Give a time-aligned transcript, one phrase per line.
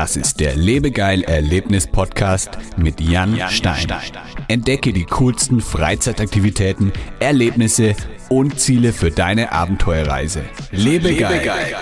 [0.00, 3.86] Das ist der Lebegeil Erlebnis Podcast mit Jan, Stein.
[4.48, 7.94] Entdecke die coolsten Freizeitaktivitäten, Erlebnisse
[8.30, 10.40] und Ziele für deine Abenteuerreise.
[10.70, 11.34] Lebegeil.
[11.34, 11.76] Lebegeil.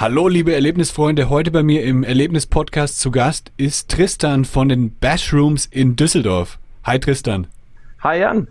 [0.00, 5.66] Hallo liebe Erlebnisfreunde, heute bei mir im Erlebnis-Podcast zu Gast ist Tristan von den Bashrooms
[5.66, 6.60] in Düsseldorf.
[6.84, 7.48] Hi Tristan.
[8.04, 8.46] Hi Jan.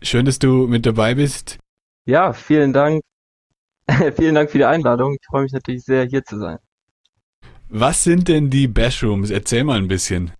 [0.00, 1.58] Schön, dass du mit dabei bist.
[2.06, 3.02] Ja, vielen Dank.
[4.16, 5.12] vielen Dank für die Einladung.
[5.12, 6.56] Ich freue mich natürlich sehr, hier zu sein.
[7.68, 9.28] Was sind denn die Bashrooms?
[9.28, 10.32] Erzähl mal ein bisschen.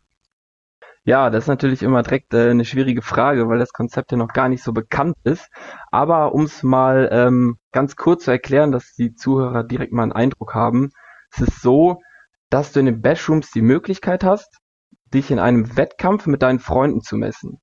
[1.09, 4.29] Ja, das ist natürlich immer direkt äh, eine schwierige Frage, weil das Konzept ja noch
[4.29, 5.49] gar nicht so bekannt ist.
[5.91, 10.13] Aber um es mal ähm, ganz kurz zu erklären, dass die Zuhörer direkt mal einen
[10.13, 10.91] Eindruck haben,
[11.31, 12.03] es ist so,
[12.51, 14.59] dass du in den Bashrooms die Möglichkeit hast,
[15.07, 17.59] dich in einem Wettkampf mit deinen Freunden zu messen.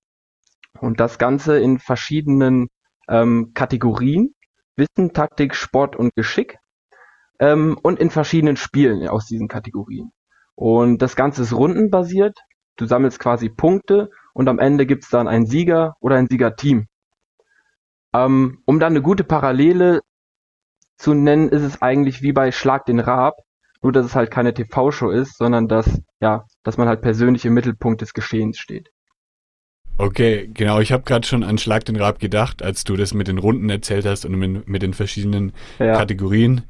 [0.80, 2.70] Und das Ganze in verschiedenen
[3.08, 4.34] ähm, Kategorien.
[4.76, 6.58] Wissen, Taktik, Sport und Geschick.
[7.38, 10.10] Ähm, und in verschiedenen Spielen aus diesen Kategorien.
[10.56, 12.40] Und das Ganze ist rundenbasiert.
[12.78, 16.88] Du sammelst quasi Punkte und am Ende gibt's dann einen Sieger oder ein Siegerteam.
[18.14, 20.02] Ähm, um dann eine gute Parallele
[20.98, 23.36] zu nennen, ist es eigentlich wie bei Schlag den Raab,
[23.82, 27.54] nur dass es halt keine TV-Show ist, sondern dass, ja, dass man halt persönlich im
[27.54, 28.90] Mittelpunkt des Geschehens steht.
[29.98, 30.80] Okay, genau.
[30.82, 33.70] Ich habe gerade schon an Schlag den Rab gedacht, als du das mit den Runden
[33.70, 35.94] erzählt hast und mit, mit den verschiedenen ja.
[35.94, 36.64] Kategorien.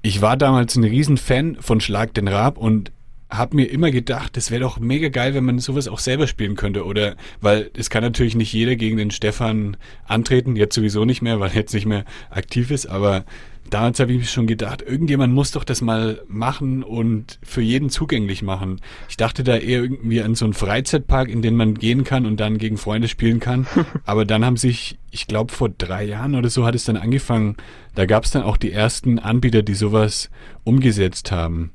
[0.00, 2.92] Ich war damals ein Riesenfan von Schlag den Rab und
[3.30, 6.56] habe mir immer gedacht, das wäre doch mega geil, wenn man sowas auch selber spielen
[6.56, 6.84] könnte.
[6.84, 9.76] Oder weil es kann natürlich nicht jeder gegen den Stefan
[10.06, 13.24] antreten, jetzt sowieso nicht mehr, weil er jetzt nicht mehr aktiv ist, aber
[13.70, 17.90] damals habe ich mir schon gedacht, irgendjemand muss doch das mal machen und für jeden
[17.90, 18.80] zugänglich machen.
[19.08, 22.38] Ich dachte da eher irgendwie an so einen Freizeitpark, in den man gehen kann und
[22.38, 23.66] dann gegen Freunde spielen kann.
[24.04, 27.56] Aber dann haben sich, ich glaube vor drei Jahren oder so hat es dann angefangen,
[27.94, 30.30] da gab es dann auch die ersten Anbieter, die sowas
[30.64, 31.72] umgesetzt haben.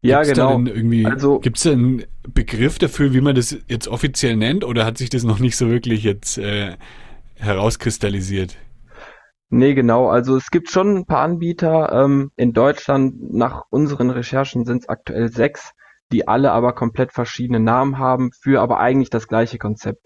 [0.00, 0.58] Ja, gibt's genau.
[0.58, 4.84] Irgendwie, also, Gibt es da einen Begriff dafür, wie man das jetzt offiziell nennt, oder
[4.84, 6.76] hat sich das noch nicht so wirklich jetzt äh,
[7.36, 8.56] herauskristallisiert?
[9.50, 10.08] Nee, genau.
[10.08, 11.90] Also es gibt schon ein paar Anbieter.
[11.92, 15.72] Ähm, in Deutschland, nach unseren Recherchen, sind es aktuell sechs,
[16.12, 20.00] die alle aber komplett verschiedene Namen haben, für aber eigentlich das gleiche Konzept.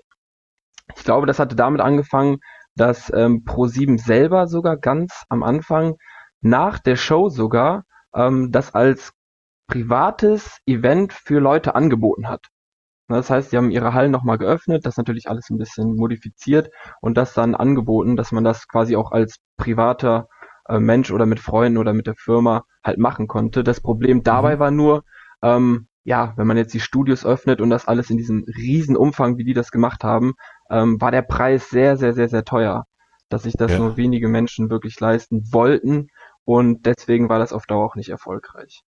[0.97, 2.39] Ich glaube, das hatte damit angefangen,
[2.77, 5.97] dass ähm, Pro7 selber sogar ganz am Anfang,
[6.41, 9.13] nach der Show sogar, ähm, das als
[9.73, 12.49] privates Event für Leute angeboten hat.
[13.09, 16.71] Ne, das heißt, sie haben ihre Hallen nochmal geöffnet, das natürlich alles ein bisschen modifiziert
[17.01, 20.29] und das dann angeboten, dass man das quasi auch als privater
[20.69, 23.65] äh, Mensch oder mit Freunden oder mit der Firma halt machen konnte.
[23.65, 24.61] Das Problem dabei mhm.
[24.61, 25.05] war nur,
[25.43, 29.39] ähm, ja, wenn man jetzt die Studios öffnet und das alles in diesem riesen Umfang,
[29.39, 30.35] wie die das gemacht haben,
[30.69, 32.85] ähm, war der Preis sehr, sehr, sehr, sehr teuer,
[33.31, 33.79] dass sich das ja.
[33.79, 36.09] nur wenige Menschen wirklich leisten wollten
[36.45, 38.83] und deswegen war das auf Dauer auch nicht erfolgreich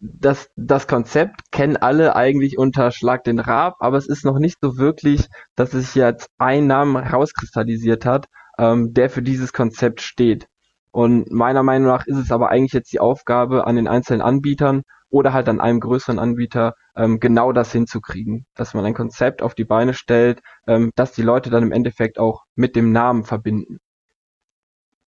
[0.00, 4.58] das, das Konzept kennen alle eigentlich unter Schlag den Rab, aber es ist noch nicht
[4.60, 8.26] so wirklich, dass sich jetzt ein Name herauskristallisiert hat,
[8.58, 10.46] ähm, der für dieses Konzept steht.
[10.90, 14.82] Und meiner Meinung nach ist es aber eigentlich jetzt die Aufgabe an den einzelnen Anbietern
[15.10, 19.54] oder halt an einem größeren Anbieter, ähm, genau das hinzukriegen, dass man ein Konzept auf
[19.54, 23.78] die Beine stellt, ähm, dass die Leute dann im Endeffekt auch mit dem Namen verbinden.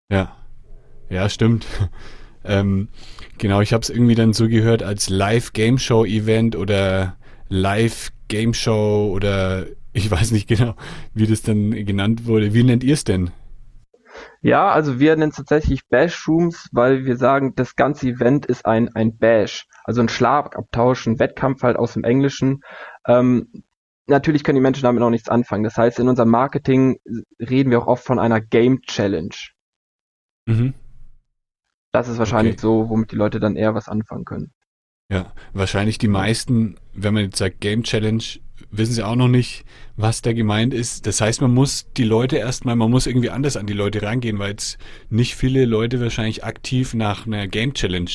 [0.08, 0.36] Ja,
[1.08, 1.66] ja, stimmt.
[2.44, 2.88] Ähm,
[3.38, 7.16] genau, ich habe es irgendwie dann so gehört als Live-Game Show-Event oder
[7.48, 10.74] Live-Game Show oder ich weiß nicht genau,
[11.14, 12.54] wie das dann genannt wurde.
[12.54, 13.30] Wie nennt ihr es denn?
[14.42, 18.94] Ja, also wir nennen es tatsächlich Bash-Rooms, weil wir sagen, das ganze Event ist ein,
[18.94, 22.62] ein Bash, also ein Schlagabtausch, ein Wettkampf halt aus dem Englischen.
[23.06, 23.64] Ähm,
[24.06, 25.64] natürlich können die Menschen damit noch nichts anfangen.
[25.64, 26.98] Das heißt, in unserem Marketing
[27.38, 29.34] reden wir auch oft von einer Game Challenge.
[30.46, 30.74] Mhm.
[31.92, 32.62] Das ist wahrscheinlich okay.
[32.62, 34.52] so, womit die Leute dann eher was anfangen können.
[35.10, 38.22] Ja, wahrscheinlich die meisten, wenn man jetzt sagt Game Challenge,
[38.70, 39.64] wissen sie auch noch nicht,
[39.96, 41.06] was da gemeint ist.
[41.06, 44.38] Das heißt, man muss die Leute erstmal, man muss irgendwie anders an die Leute rangehen,
[44.38, 44.78] weil jetzt
[45.08, 48.10] nicht viele Leute wahrscheinlich aktiv nach einer Game Challenge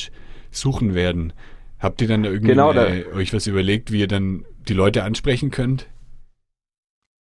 [0.50, 1.34] suchen werden.
[1.78, 5.04] Habt ihr dann da irgendwie genau, da, euch was überlegt, wie ihr dann die Leute
[5.04, 5.88] ansprechen könnt?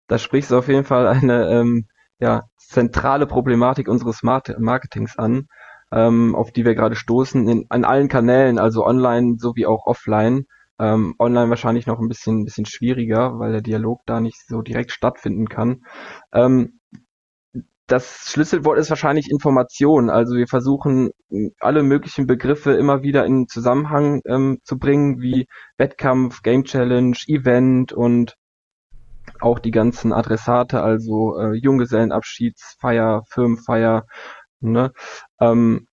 [0.07, 1.87] Da sprichst du auf jeden Fall eine ähm,
[2.19, 5.47] ja, zentrale Problematik unseres Marketings an
[5.93, 10.45] ähm, auf die wir gerade stoßen, in, an allen Kanälen, also online sowie auch offline.
[10.79, 14.91] Ähm, online wahrscheinlich noch ein bisschen, bisschen schwieriger, weil der Dialog da nicht so direkt
[14.91, 15.85] stattfinden kann.
[16.33, 16.79] Ähm,
[17.85, 20.09] das Schlüsselwort ist wahrscheinlich Information.
[20.09, 21.11] Also wir versuchen
[21.59, 25.47] alle möglichen Begriffe immer wieder in Zusammenhang ähm, zu bringen, wie
[25.77, 28.35] Wettkampf, Game Challenge, Event und
[29.41, 34.05] auch die ganzen Adressate, also äh, Junggesellenabschiedsfeier, Firmenfeier,
[34.71, 34.91] Ne?
[35.39, 35.87] Ähm,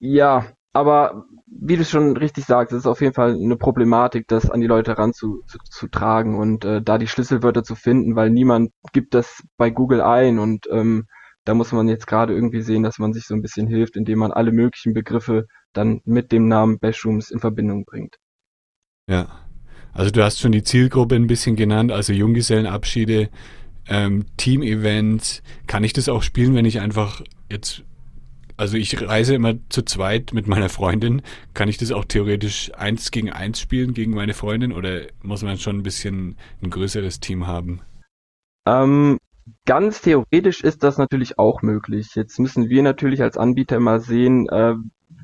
[0.00, 4.50] ja, aber wie du schon richtig sagst, es ist auf jeden Fall eine Problematik, das
[4.50, 9.14] an die Leute heranzutragen zu, und äh, da die Schlüsselwörter zu finden, weil niemand gibt
[9.14, 11.06] das bei Google ein und ähm,
[11.44, 14.18] da muss man jetzt gerade irgendwie sehen, dass man sich so ein bisschen hilft, indem
[14.18, 18.16] man alle möglichen Begriffe dann mit dem Namen Bashrooms in Verbindung bringt.
[19.08, 19.28] Ja,
[19.94, 23.30] also du hast schon die Zielgruppe ein bisschen genannt, also Junggesellenabschiede,
[23.88, 25.42] ähm, Team-Events.
[25.66, 27.84] Kann ich das auch spielen, wenn ich einfach jetzt,
[28.56, 31.22] also ich reise immer zu zweit mit meiner Freundin.
[31.54, 35.58] Kann ich das auch theoretisch eins gegen eins spielen gegen meine Freundin oder muss man
[35.58, 37.80] schon ein bisschen ein größeres Team haben?
[38.66, 39.18] Ähm,
[39.64, 42.14] ganz theoretisch ist das natürlich auch möglich.
[42.14, 44.74] Jetzt müssen wir natürlich als Anbieter mal sehen, äh,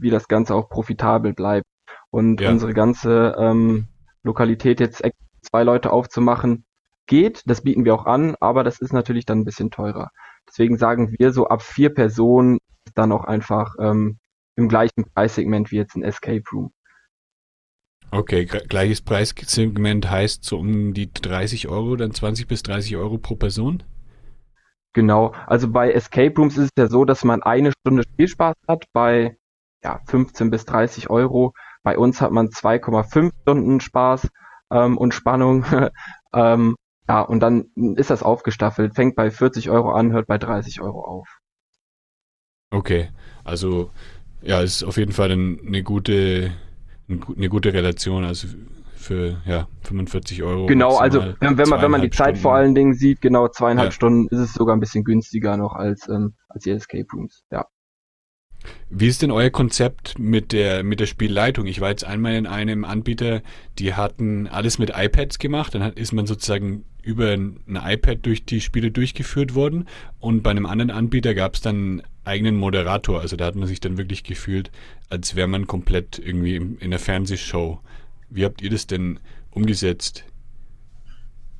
[0.01, 1.67] wie das Ganze auch profitabel bleibt.
[2.11, 2.51] Und ja.
[2.51, 3.89] unsere ganze ähm,
[4.23, 5.03] Lokalität jetzt
[5.43, 6.65] zwei Leute aufzumachen,
[7.07, 10.11] geht, das bieten wir auch an, aber das ist natürlich dann ein bisschen teurer.
[10.49, 12.59] Deswegen sagen wir so ab vier Personen
[12.95, 14.19] dann auch einfach ähm,
[14.57, 16.73] im gleichen Preissegment wie jetzt ein Escape Room.
[18.11, 23.35] Okay, gleiches Preissegment heißt so um die 30 Euro, dann 20 bis 30 Euro pro
[23.35, 23.83] Person?
[24.93, 28.85] Genau, also bei Escape Rooms ist es ja so, dass man eine Stunde Spielspaß hat
[28.93, 29.37] bei
[29.83, 31.53] ja, 15 bis 30 Euro.
[31.83, 34.29] Bei uns hat man 2,5 Stunden Spaß
[34.71, 35.65] ähm, und Spannung.
[36.35, 36.77] ähm,
[37.09, 37.67] ja, und dann
[37.97, 41.29] ist das aufgestaffelt, fängt bei 40 Euro an, hört bei 30 Euro auf.
[42.71, 43.11] Okay,
[43.45, 43.91] also
[44.43, 46.53] ja, ist auf jeden Fall eine gute,
[47.09, 48.49] eine gute Relation, also
[48.97, 50.67] für ja, 45 Euro.
[50.67, 52.41] Genau, also wenn, wenn man, wenn man die Zeit Stunden.
[52.41, 53.93] vor allen Dingen sieht, genau zweieinhalb ja.
[53.93, 57.67] Stunden, ist es sogar ein bisschen günstiger noch als, ähm, als die Escape Rooms, ja.
[58.91, 61.67] Wie ist denn euer Konzept mit der, mit der Spielleitung?
[61.67, 63.43] Ich war jetzt einmal in einem Anbieter,
[63.79, 68.45] die hatten alles mit iPads gemacht, dann hat, ist man sozusagen über ein iPad durch
[68.45, 69.87] die Spiele durchgeführt worden
[70.21, 73.69] und bei einem anderen Anbieter gab es dann einen eigenen Moderator, also da hat man
[73.69, 74.71] sich dann wirklich gefühlt,
[75.11, 77.81] als wäre man komplett irgendwie in der Fernsehshow.
[78.31, 79.21] Wie habt ihr das denn
[79.51, 80.25] umgesetzt?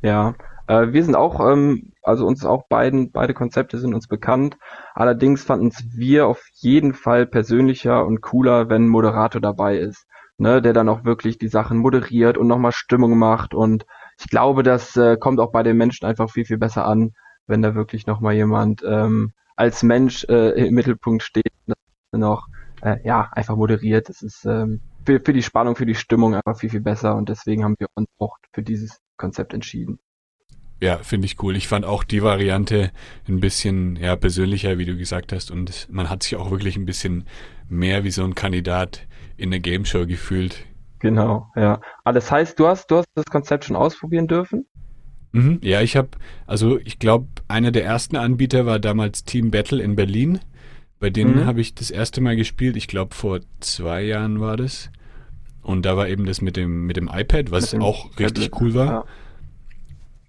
[0.03, 0.35] Ja,
[0.67, 4.57] äh, wir sind auch, ähm, also uns auch beiden, beide Konzepte sind uns bekannt.
[4.95, 10.07] Allerdings fanden es wir auf jeden Fall persönlicher und cooler, wenn ein Moderator dabei ist,
[10.39, 13.55] ne, der dann auch wirklich die Sachen moderiert und nochmal Stimmung macht.
[13.55, 13.87] Und
[14.19, 17.13] ich glaube, das äh, kommt auch bei den Menschen einfach viel, viel besser an,
[17.47, 22.49] wenn da wirklich nochmal jemand ähm, als Mensch äh, im Mittelpunkt steht und noch
[22.83, 24.09] äh, ja einfach moderiert.
[24.09, 27.29] Das ist ähm, für, für die Spannung, für die Stimmung einfach viel, viel besser und
[27.29, 29.99] deswegen haben wir uns auch für dieses Konzept entschieden.
[30.85, 31.57] Ja, finde ich cool.
[31.57, 32.91] Ich fand auch die Variante
[33.27, 35.51] ein bisschen ja, persönlicher, wie du gesagt hast.
[35.51, 37.25] Und man hat sich auch wirklich ein bisschen
[37.71, 39.07] mehr wie so ein Kandidat
[39.39, 40.67] in der Game Show gefühlt.
[40.99, 41.81] Genau, ja.
[42.05, 44.67] Aber das heißt, du hast, du hast das Konzept schon ausprobieren dürfen?
[45.33, 46.11] Mhm, ja, ich habe,
[46.47, 50.41] also ich glaube, einer der ersten Anbieter war damals Team Battle in Berlin.
[51.01, 51.47] Bei denen mhm.
[51.47, 52.77] habe ich das erste Mal gespielt.
[52.77, 54.91] Ich glaube, vor zwei Jahren war das.
[55.63, 58.61] Und da war eben das mit dem, mit dem iPad, was dem auch richtig Tablet,
[58.61, 58.87] cool war.
[58.87, 59.05] Ja.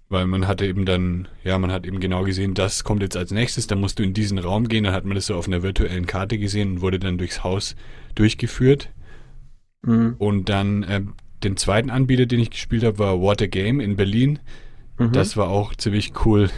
[0.08, 3.32] Weil man hatte eben dann, ja, man hat eben genau gesehen, das kommt jetzt als
[3.32, 5.64] nächstes, dann musst du in diesen Raum gehen, dann hat man das so auf einer
[5.64, 7.74] virtuellen Karte gesehen und wurde dann durchs Haus
[8.14, 8.90] durchgeführt.
[9.82, 10.14] Mhm.
[10.18, 11.02] Und dann äh,
[11.42, 14.38] den zweiten Anbieter, den ich gespielt habe, war Water Game in Berlin.
[14.98, 15.12] Mhm.
[15.12, 16.50] Das war auch ziemlich cool.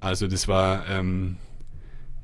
[0.00, 1.36] Also das war, ähm,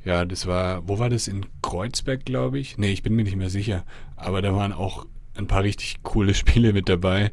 [0.04, 1.28] ja, das war, wo war das?
[1.28, 2.78] In Kreuzberg, glaube ich?
[2.78, 3.84] Nee, ich bin mir nicht mehr sicher.
[4.16, 7.30] Aber da waren auch ein paar richtig coole Spiele mit dabei.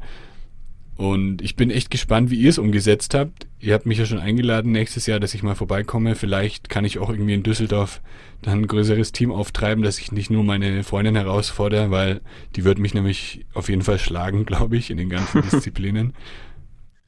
[0.96, 3.46] Und ich bin echt gespannt, wie ihr es umgesetzt habt.
[3.60, 6.14] Ihr habt mich ja schon eingeladen nächstes Jahr, dass ich mal vorbeikomme.
[6.14, 8.00] Vielleicht kann ich auch irgendwie in Düsseldorf
[8.40, 12.22] dann ein größeres Team auftreiben, dass ich nicht nur meine Freundin herausfordere, weil
[12.54, 16.14] die wird mich nämlich auf jeden Fall schlagen, glaube ich, in den ganzen Disziplinen.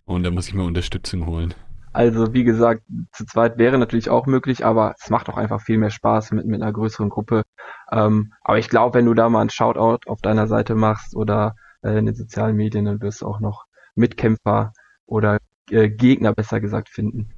[0.05, 1.55] Und da muss ich mal Unterstützung holen.
[1.95, 5.79] Also wie gesagt, zu zweit wäre natürlich auch möglich, aber es macht auch einfach viel
[5.79, 7.43] mehr Spaß mit, mit einer größeren Gruppe.
[7.91, 11.57] Ähm, aber ich glaube, wenn du da mal ein Shoutout auf deiner Seite machst oder
[11.83, 13.68] äh, in den sozialen Medien, dann wirst du auch noch
[13.99, 14.73] Mitkämpfer
[15.07, 15.39] oder
[15.71, 17.29] äh, Gegner besser gesagt finden.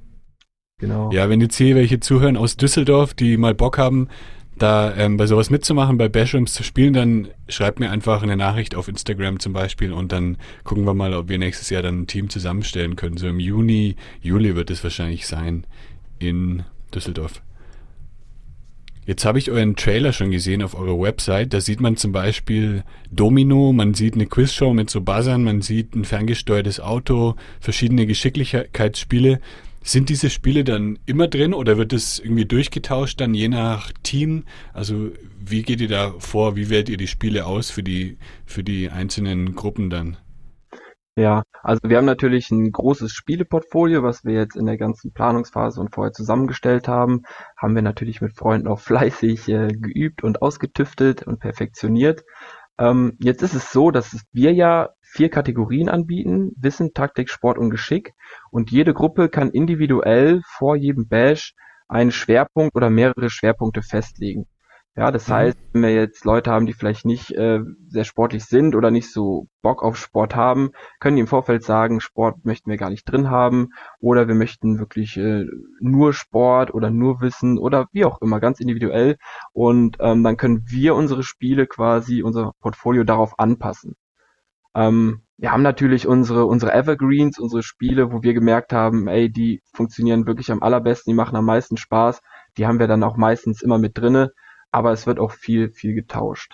[0.77, 1.11] Genau.
[1.11, 4.07] Ja, wenn jetzt hier welche zuhören aus Düsseldorf, die mal Bock haben,
[4.57, 8.75] da ähm, bei sowas mitzumachen, bei Bashrooms zu spielen, dann schreibt mir einfach eine Nachricht
[8.75, 12.07] auf Instagram zum Beispiel und dann gucken wir mal, ob wir nächstes Jahr dann ein
[12.07, 13.17] Team zusammenstellen können.
[13.17, 15.65] So im Juni, Juli wird es wahrscheinlich sein
[16.19, 16.63] in
[16.93, 17.41] Düsseldorf.
[19.05, 21.53] Jetzt habe ich euren Trailer schon gesehen auf eurer Website.
[21.53, 25.95] Da sieht man zum Beispiel Domino, man sieht eine Quizshow mit so Buzzern, man sieht
[25.95, 29.41] ein ferngesteuertes Auto, verschiedene Geschicklichkeitsspiele.
[29.83, 34.43] Sind diese Spiele dann immer drin oder wird es irgendwie durchgetauscht dann je nach Team?
[34.73, 35.09] Also
[35.43, 36.55] wie geht ihr da vor?
[36.55, 40.17] Wie wählt ihr die Spiele aus für die, für die einzelnen Gruppen dann?
[41.21, 45.79] Ja, also wir haben natürlich ein großes Spieleportfolio, was wir jetzt in der ganzen Planungsphase
[45.79, 47.21] und vorher zusammengestellt haben.
[47.55, 52.23] Haben wir natürlich mit Freunden auch fleißig äh, geübt und ausgetüftelt und perfektioniert.
[52.79, 57.69] Ähm, jetzt ist es so, dass wir ja vier Kategorien anbieten, Wissen, Taktik, Sport und
[57.69, 58.13] Geschick.
[58.49, 61.53] Und jede Gruppe kann individuell vor jedem Bash
[61.87, 64.47] einen Schwerpunkt oder mehrere Schwerpunkte festlegen.
[64.97, 65.33] Ja, das mhm.
[65.33, 69.11] heißt, wenn wir jetzt Leute haben, die vielleicht nicht äh, sehr sportlich sind oder nicht
[69.11, 73.05] so Bock auf Sport haben, können die im Vorfeld sagen, Sport möchten wir gar nicht
[73.05, 73.69] drin haben
[73.99, 75.45] oder wir möchten wirklich äh,
[75.79, 79.17] nur Sport oder nur Wissen oder wie auch immer, ganz individuell.
[79.53, 83.95] Und ähm, dann können wir unsere Spiele quasi, unser Portfolio darauf anpassen.
[84.75, 89.61] Ähm, wir haben natürlich unsere, unsere Evergreens, unsere Spiele, wo wir gemerkt haben, ey, die
[89.73, 92.21] funktionieren wirklich am allerbesten, die machen am meisten Spaß.
[92.57, 94.33] Die haben wir dann auch meistens immer mit drinne
[94.71, 96.53] aber es wird auch viel, viel getauscht.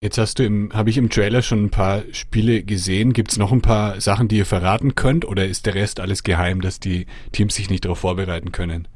[0.00, 3.14] Jetzt hast du im, habe ich im Trailer schon ein paar Spiele gesehen.
[3.14, 6.22] Gibt es noch ein paar Sachen, die ihr verraten könnt, oder ist der Rest alles
[6.22, 8.86] geheim, dass die Teams sich nicht darauf vorbereiten können?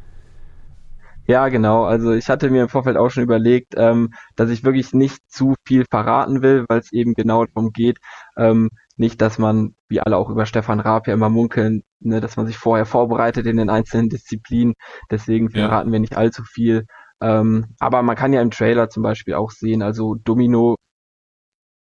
[1.27, 1.85] Ja, genau.
[1.85, 5.55] Also ich hatte mir im Vorfeld auch schon überlegt, ähm, dass ich wirklich nicht zu
[5.67, 7.99] viel verraten will, weil es eben genau darum geht,
[8.37, 12.37] ähm, nicht, dass man, wie alle auch über Stefan Raab ja immer munkeln, ne, dass
[12.37, 14.75] man sich vorher vorbereitet in den einzelnen Disziplinen.
[15.11, 15.93] Deswegen verraten ja.
[15.93, 16.87] wir nicht allzu viel.
[17.21, 20.77] Ähm, aber man kann ja im Trailer zum Beispiel auch sehen, also Domino,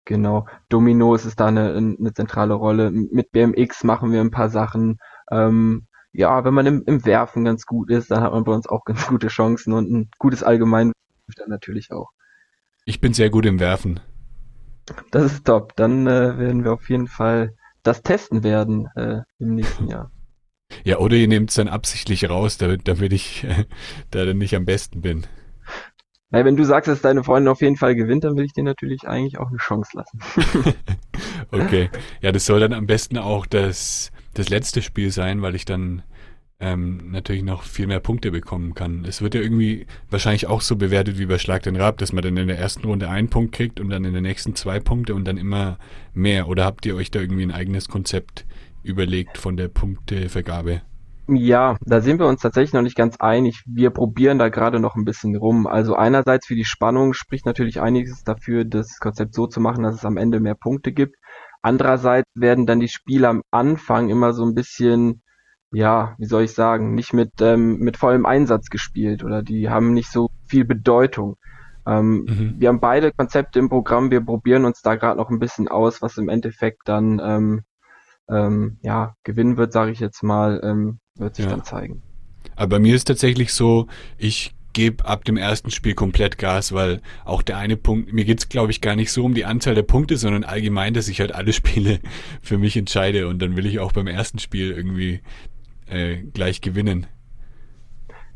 [0.05, 2.91] genau, Domino ist da eine, eine zentrale Rolle.
[2.91, 4.97] Mit BMX machen wir ein paar Sachen.
[5.31, 8.67] Ähm, ja, wenn man im, im Werfen ganz gut ist, dann hat man bei uns
[8.67, 10.93] auch ganz gute Chancen und ein gutes Allgemein
[11.35, 12.11] dann natürlich auch.
[12.85, 13.99] Ich bin sehr gut im Werfen.
[15.11, 15.75] Das ist top.
[15.75, 20.11] Dann äh, werden wir auf jeden Fall das testen werden äh, im nächsten Jahr.
[20.83, 23.45] Ja, oder ihr nehmt es dann absichtlich raus, damit, damit ich
[24.11, 25.25] da dann nicht am besten bin.
[26.31, 28.63] Na, wenn du sagst, dass deine Freundin auf jeden Fall gewinnt, dann will ich dir
[28.63, 30.19] natürlich eigentlich auch eine Chance lassen.
[31.51, 31.89] okay.
[32.21, 36.01] Ja, das soll dann am besten auch das, das letzte Spiel sein, weil ich dann
[36.59, 39.05] ähm, natürlich noch viel mehr Punkte bekommen kann.
[39.05, 42.23] Es wird ja irgendwie wahrscheinlich auch so bewertet wie bei Schlag den Rab, dass man
[42.23, 45.15] dann in der ersten Runde einen Punkt kriegt und dann in der nächsten zwei Punkte
[45.15, 45.77] und dann immer
[46.13, 46.47] mehr.
[46.47, 48.45] Oder habt ihr euch da irgendwie ein eigenes Konzept
[48.85, 50.81] überlegt von der Punktevergabe?
[51.27, 53.63] Ja, da sind wir uns tatsächlich noch nicht ganz einig.
[53.65, 55.65] Wir probieren da gerade noch ein bisschen rum.
[55.65, 59.95] Also einerseits für die Spannung spricht natürlich einiges dafür, das Konzept so zu machen, dass
[59.95, 61.15] es am Ende mehr Punkte gibt.
[61.63, 65.23] Andererseits werden dann die Spiele am Anfang immer so ein bisschen,
[65.71, 69.93] ja, wie soll ich sagen, nicht mit, ähm, mit vollem Einsatz gespielt oder die haben
[69.93, 71.37] nicht so viel Bedeutung.
[71.87, 72.55] Ähm, mhm.
[72.59, 76.03] Wir haben beide Konzepte im Programm, wir probieren uns da gerade noch ein bisschen aus,
[76.03, 77.63] was im Endeffekt dann ähm,
[78.29, 81.51] ähm, ja, gewinnen wird, sage ich jetzt mal, ähm, wird sich ja.
[81.51, 82.03] dann zeigen.
[82.55, 87.01] Aber bei mir ist tatsächlich so, ich gebe ab dem ersten Spiel komplett Gas, weil
[87.23, 89.83] auch der eine Punkt, mir geht's glaube ich gar nicht so um die Anzahl der
[89.83, 91.99] Punkte, sondern allgemein, dass ich halt alle Spiele
[92.41, 95.21] für mich entscheide und dann will ich auch beim ersten Spiel irgendwie
[95.87, 97.07] äh, gleich gewinnen.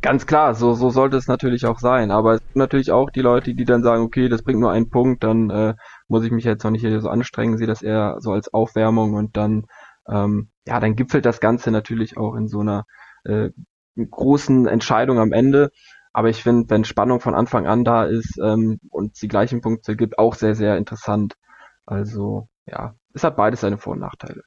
[0.02, 2.10] Ganz klar, so, so sollte es natürlich auch sein.
[2.10, 4.90] Aber es gibt natürlich auch die Leute, die dann sagen, okay, das bringt nur einen
[4.90, 5.74] Punkt, dann äh,
[6.10, 9.38] muss ich mich jetzt noch nicht so anstrengen, sehe das eher so als Aufwärmung und
[9.38, 9.68] dann,
[10.08, 12.86] ähm, ja, dann gipfelt das Ganze natürlich auch in so einer
[13.24, 13.50] äh,
[13.96, 15.72] großen Entscheidung am Ende.
[16.12, 19.96] Aber ich finde, wenn Spannung von Anfang an da ist ähm, und die gleichen Punkte
[19.96, 21.36] gibt, auch sehr, sehr interessant.
[21.86, 24.42] Also ja, es hat beides seine Vor- und Nachteile.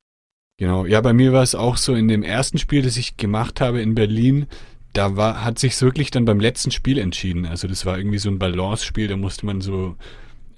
[0.59, 3.61] Genau, ja, bei mir war es auch so in dem ersten Spiel, das ich gemacht
[3.61, 4.47] habe in Berlin,
[4.93, 7.47] da war, hat sich wirklich dann beim letzten Spiel entschieden.
[7.47, 9.97] Also das war irgendwie so ein Balance-Spiel, da musste man so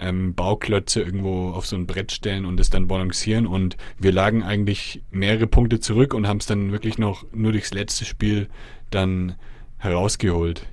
[0.01, 3.47] ähm, Bauklötze irgendwo auf so ein Brett stellen und es dann balancieren.
[3.47, 7.75] Und wir lagen eigentlich mehrere Punkte zurück und haben es dann wirklich noch nur durchs
[7.75, 8.49] letzte Spiel
[8.91, 9.35] dann
[9.79, 10.67] herausgeholt.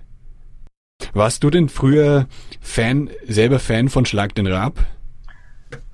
[1.13, 2.28] Warst du denn früher
[2.60, 4.86] Fan, selber Fan von Schlag den Rab?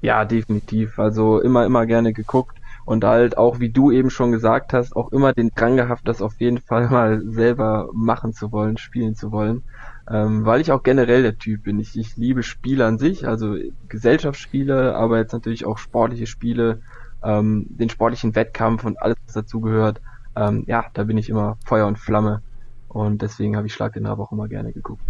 [0.01, 0.99] Ja, definitiv.
[0.99, 5.11] Also immer, immer gerne geguckt und halt auch, wie du eben schon gesagt hast, auch
[5.11, 9.31] immer den Drang gehabt, das auf jeden Fall mal selber machen zu wollen, spielen zu
[9.31, 9.63] wollen.
[10.09, 11.79] Ähm, weil ich auch generell der Typ bin.
[11.79, 13.55] Ich, ich liebe Spiele an sich, also
[13.89, 16.81] Gesellschaftsspiele, aber jetzt natürlich auch sportliche Spiele,
[17.23, 20.01] ähm, den sportlichen Wettkampf und alles, was dazugehört.
[20.35, 22.41] Ähm, ja, da bin ich immer Feuer und Flamme.
[22.87, 25.03] Und deswegen habe ich Schlag den Rab auch immer gerne geguckt.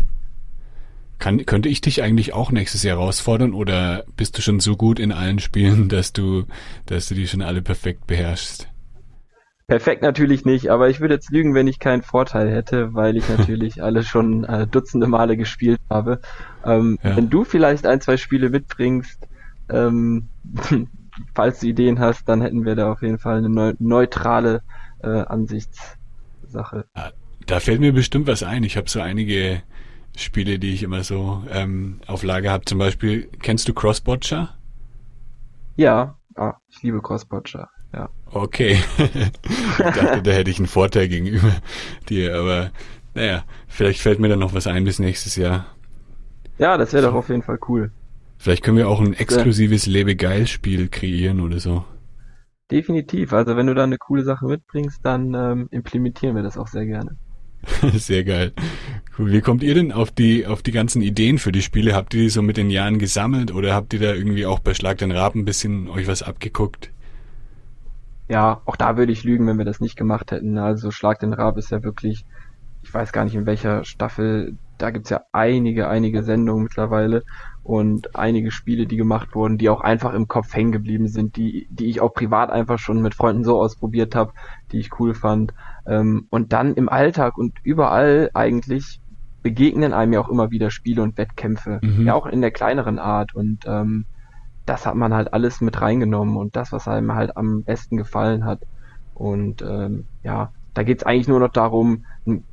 [1.19, 4.99] Kann, könnte ich dich eigentlich auch nächstes Jahr herausfordern oder bist du schon so gut
[4.99, 6.45] in allen Spielen, dass du,
[6.85, 8.67] dass du die schon alle perfekt beherrschst?
[9.67, 13.27] Perfekt natürlich nicht, aber ich würde jetzt lügen, wenn ich keinen Vorteil hätte, weil ich
[13.37, 16.21] natürlich alle schon äh, dutzende Male gespielt habe.
[16.65, 17.17] Ähm, ja.
[17.17, 19.27] Wenn du vielleicht ein, zwei Spiele mitbringst,
[19.69, 20.29] ähm,
[21.35, 24.61] falls du Ideen hast, dann hätten wir da auf jeden Fall eine neu neutrale
[25.03, 26.85] äh, Ansichtssache.
[27.45, 28.63] Da fällt mir bestimmt was ein.
[28.63, 29.63] Ich habe so einige
[30.15, 32.63] Spiele, die ich immer so ähm, auf Lager habe.
[32.63, 34.55] Zum Beispiel, kennst du Crossbotcher?
[35.75, 37.69] Ja, ah, ich liebe Crossbotcher.
[38.31, 38.79] Okay.
[38.97, 41.51] ich dachte, da hätte ich einen Vorteil gegenüber
[42.09, 42.71] dir, aber
[43.13, 45.65] naja, vielleicht fällt mir dann noch was ein bis nächstes Jahr.
[46.59, 47.91] Ja, das wäre doch auf jeden Fall cool.
[48.37, 51.83] Vielleicht können wir auch ein exklusives Lebe-Geil-Spiel kreieren oder so.
[52.69, 53.33] Definitiv.
[53.33, 56.85] Also wenn du da eine coole Sache mitbringst, dann ähm, implementieren wir das auch sehr
[56.85, 57.17] gerne.
[57.95, 58.53] Sehr geil.
[59.17, 59.31] Cool.
[59.31, 61.95] Wie kommt ihr denn auf die, auf die ganzen Ideen für die Spiele?
[61.95, 64.75] Habt ihr die so mit den Jahren gesammelt oder habt ihr da irgendwie auch bei
[64.75, 66.91] Schlag den Raben ein bisschen euch was abgeguckt?
[68.29, 70.57] Ja, auch da würde ich lügen, wenn wir das nicht gemacht hätten.
[70.57, 72.25] Also Schlag den Rab ist ja wirklich,
[72.83, 77.23] ich weiß gar nicht in welcher Staffel, da gibt's ja einige, einige Sendungen mittlerweile
[77.63, 81.67] und einige Spiele, die gemacht wurden, die auch einfach im Kopf hängen geblieben sind, die,
[81.69, 84.33] die ich auch privat einfach schon mit Freunden so ausprobiert habe,
[84.71, 85.53] die ich cool fand.
[85.85, 89.01] Ähm, und dann im Alltag und überall eigentlich
[89.41, 92.05] begegnen einem ja auch immer wieder Spiele und Wettkämpfe, mhm.
[92.05, 94.05] ja auch in der kleineren Art und ähm,
[94.67, 98.45] das hat man halt alles mit reingenommen und das, was einem halt am besten gefallen
[98.45, 98.59] hat.
[99.13, 102.43] Und ähm, ja, da geht's eigentlich nur noch darum, ein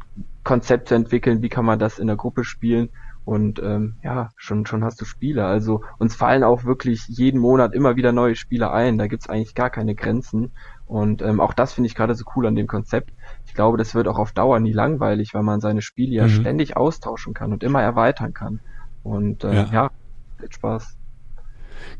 [0.44, 2.88] Konzept zu entwickeln, wie kann man das in der Gruppe spielen.
[3.24, 5.44] Und ähm, ja, schon, schon hast du Spiele.
[5.44, 8.96] Also uns fallen auch wirklich jeden Monat immer wieder neue Spiele ein.
[8.96, 10.52] Da gibt's eigentlich gar keine Grenzen.
[10.86, 13.12] Und ähm, auch das finde ich gerade so cool an dem Konzept.
[13.46, 16.30] Ich glaube, das wird auch auf Dauer nie langweilig, weil man seine Spiele ja mhm.
[16.30, 18.60] ständig austauschen kann und immer erweitern kann.
[19.02, 19.90] Und äh, ja, ja
[20.38, 20.96] mit Spaß.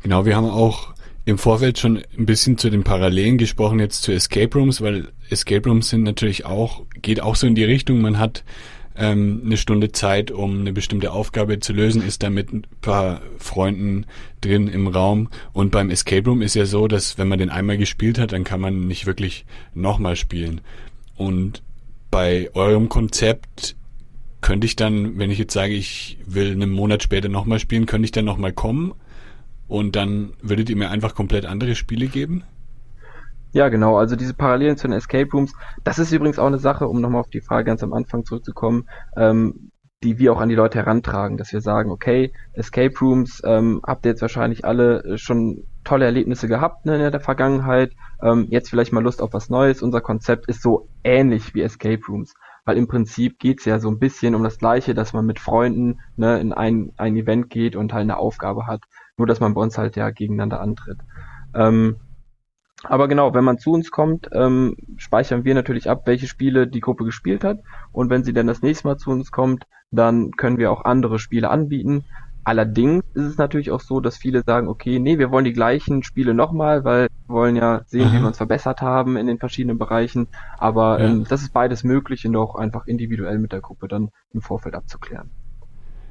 [0.01, 0.93] Genau, wir haben auch
[1.25, 5.67] im Vorfeld schon ein bisschen zu den Parallelen gesprochen jetzt zu Escape Rooms, weil Escape
[5.67, 8.43] Rooms sind natürlich auch, geht auch so in die Richtung, man hat
[8.95, 13.21] ähm, eine Stunde Zeit, um eine bestimmte Aufgabe zu lösen, ist da mit ein paar
[13.39, 14.05] Freunden
[14.41, 15.29] drin im Raum.
[15.51, 18.43] Und beim Escape Room ist ja so, dass wenn man den einmal gespielt hat, dann
[18.43, 20.61] kann man nicht wirklich nochmal spielen.
[21.15, 21.61] Und
[22.11, 23.75] bei eurem Konzept
[24.41, 28.05] könnte ich dann, wenn ich jetzt sage, ich will einen Monat später nochmal spielen, könnte
[28.05, 28.93] ich dann nochmal kommen
[29.67, 32.43] und dann würdet ihr mir einfach komplett andere Spiele geben?
[33.51, 33.97] Ja, genau.
[33.97, 35.53] Also diese Parallelen zu den Escape Rooms,
[35.85, 38.89] das ist übrigens auch eine Sache, um nochmal auf die Frage ganz am Anfang zurückzukommen,
[39.15, 39.71] ähm,
[40.03, 44.05] die wir auch an die Leute herantragen, dass wir sagen, okay, Escape Rooms ähm, habt
[44.05, 48.91] ihr jetzt wahrscheinlich alle schon tolle Erlebnisse gehabt ne, in der Vergangenheit, ähm, jetzt vielleicht
[48.91, 49.81] mal Lust auf was Neues.
[49.81, 52.33] Unser Konzept ist so ähnlich wie Escape Rooms,
[52.65, 56.01] weil im Prinzip geht's ja so ein bisschen um das Gleiche, dass man mit Freunden
[56.17, 58.81] ne, in ein, ein Event geht und halt eine Aufgabe hat.
[59.17, 60.99] Nur, dass man bei uns halt ja gegeneinander antritt.
[61.53, 61.97] Ähm,
[62.83, 66.81] aber genau, wenn man zu uns kommt, ähm, speichern wir natürlich ab, welche Spiele die
[66.81, 67.59] Gruppe gespielt hat.
[67.91, 71.19] Und wenn sie dann das nächste Mal zu uns kommt, dann können wir auch andere
[71.19, 72.03] Spiele anbieten.
[72.43, 76.03] Allerdings ist es natürlich auch so, dass viele sagen, okay, nee, wir wollen die gleichen
[76.03, 78.21] Spiele nochmal, weil wir wollen ja sehen, wie mhm.
[78.21, 80.27] wir uns verbessert haben in den verschiedenen Bereichen.
[80.59, 81.07] Aber ja.
[81.07, 84.75] ähm, das ist beides möglich und auch einfach individuell mit der Gruppe dann im Vorfeld
[84.75, 85.31] abzuklären.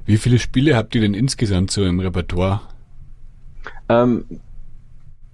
[0.06, 2.62] Wie viele Spiele habt ihr denn insgesamt so im Repertoire?
[3.88, 4.40] Ähm,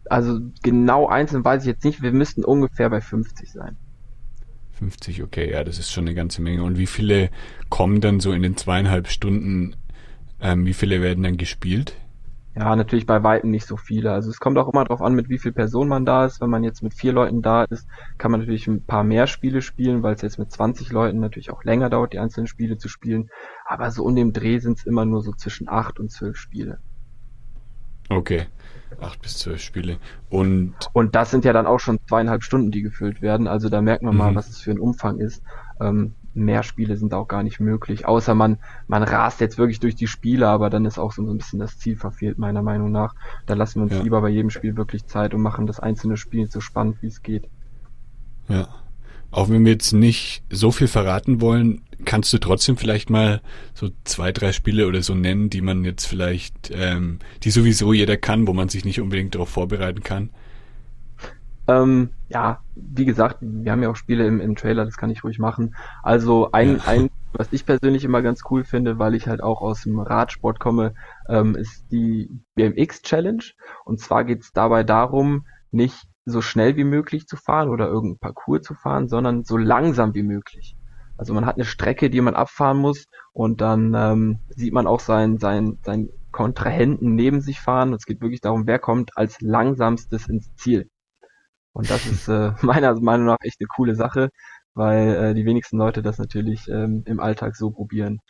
[0.08, 2.02] also genau einzeln weiß ich jetzt nicht.
[2.02, 3.76] Wir müssten ungefähr bei 50 sein.
[4.72, 6.64] 50, okay, ja, das ist schon eine ganze Menge.
[6.64, 7.30] Und wie viele
[7.68, 9.76] kommen dann so in den zweieinhalb Stunden?
[10.40, 11.94] Ähm, wie viele werden dann gespielt?
[12.56, 14.10] Ja, natürlich bei Weitem nicht so viele.
[14.10, 16.40] Also es kommt auch immer darauf an, mit wie viel Personen man da ist.
[16.40, 17.86] Wenn man jetzt mit vier Leuten da ist,
[18.18, 21.50] kann man natürlich ein paar mehr Spiele spielen, weil es jetzt mit 20 Leuten natürlich
[21.50, 23.30] auch länger dauert, die einzelnen Spiele zu spielen.
[23.64, 26.80] Aber so um dem Dreh sind es immer nur so zwischen acht und zwölf Spiele.
[28.11, 28.46] Okay.
[29.01, 29.96] Acht bis zwölf Spiele.
[30.29, 33.46] Und, und das sind ja dann auch schon zweieinhalb Stunden, die gefüllt werden.
[33.46, 34.18] Also da merkt man mhm.
[34.18, 35.42] mal, was es für ein Umfang ist.
[35.81, 39.96] Ähm, mehr Spiele sind auch gar nicht möglich, außer man, man rast jetzt wirklich durch
[39.96, 43.14] die Spiele, aber dann ist auch so ein bisschen das Ziel verfehlt, meiner Meinung nach.
[43.46, 44.03] Da lassen wir uns ja.
[44.03, 47.23] lieber bei jedem Spiel wirklich Zeit und machen das einzelne Spiel so spannend, wie es
[47.23, 47.49] geht.
[48.49, 48.68] Ja.
[49.30, 53.40] Auch wenn wir jetzt nicht so viel verraten wollen, kannst du trotzdem vielleicht mal
[53.74, 58.16] so zwei, drei Spiele oder so nennen, die man jetzt vielleicht, ähm, die sowieso jeder
[58.16, 60.30] kann, wo man sich nicht unbedingt darauf vorbereiten kann?
[61.68, 65.22] Ähm, ja, wie gesagt, wir haben ja auch Spiele im, im Trailer, das kann ich
[65.22, 65.76] ruhig machen.
[66.02, 66.82] Also ein, ja.
[66.86, 70.58] ein, was ich persönlich immer ganz cool finde, weil ich halt auch aus dem Radsport
[70.58, 70.94] komme,
[71.28, 73.44] ähm, ist die BMX Challenge.
[73.84, 78.18] Und zwar geht es dabei darum, nicht so schnell wie möglich zu fahren oder irgendein
[78.18, 80.76] Parcours zu fahren, sondern so langsam wie möglich.
[81.16, 85.00] Also man hat eine Strecke, die man abfahren muss und dann ähm, sieht man auch
[85.00, 87.92] seinen sein, sein Kontrahenten neben sich fahren.
[87.92, 90.88] Es geht wirklich darum, wer kommt als langsamstes ins Ziel.
[91.72, 94.30] Und das ist äh, meiner Meinung nach echt eine coole Sache,
[94.74, 98.20] weil äh, die wenigsten Leute das natürlich ähm, im Alltag so probieren.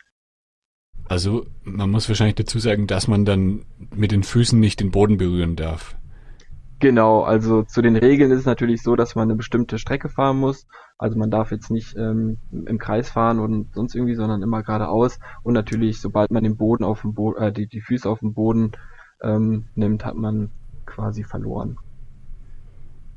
[1.07, 5.17] Also man muss wahrscheinlich dazu sagen, dass man dann mit den Füßen nicht den Boden
[5.17, 5.95] berühren darf.
[6.81, 10.37] Genau, also zu den Regeln ist es natürlich so, dass man eine bestimmte Strecke fahren
[10.37, 10.65] muss.
[10.97, 15.19] Also man darf jetzt nicht ähm, im Kreis fahren und sonst irgendwie, sondern immer geradeaus.
[15.43, 18.33] Und natürlich, sobald man den Boden auf dem Boden, äh, die, die Füße auf dem
[18.33, 18.71] Boden
[19.21, 20.49] ähm, nimmt, hat man
[20.87, 21.77] quasi verloren.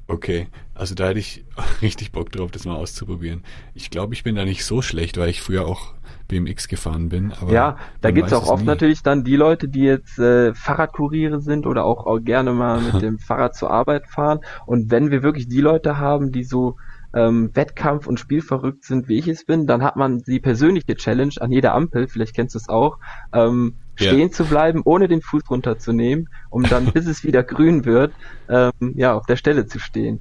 [0.07, 1.45] Okay, also da hätte ich
[1.83, 3.43] richtig Bock drauf, das mal auszuprobieren.
[3.75, 5.95] Ich glaube, ich bin da nicht so schlecht, weil ich früher auch
[6.29, 7.33] BMX gefahren bin.
[7.41, 8.67] Aber ja, da gibt's auch oft nie.
[8.67, 13.03] natürlich dann die Leute, die jetzt äh, Fahrradkuriere sind oder auch, auch gerne mal mit
[13.03, 14.41] dem Fahrrad zur Arbeit fahren.
[14.67, 16.77] Und wenn wir wirklich die Leute haben, die so
[17.15, 21.35] ähm, Wettkampf- und Spielverrückt sind, wie ich es bin, dann hat man die persönliche Challenge
[21.41, 22.99] an jeder Ampel, vielleicht kennst du es auch,
[23.33, 24.31] ähm, stehen ja.
[24.31, 28.13] zu bleiben, ohne den Fuß runterzunehmen, um dann, bis es wieder grün wird,
[28.49, 30.21] ähm, ja, auf der Stelle zu stehen.